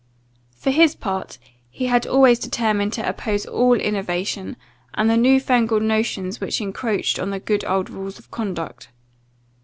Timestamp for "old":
7.65-7.87